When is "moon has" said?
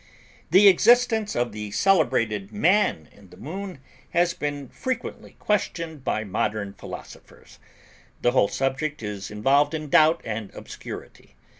3.37-4.33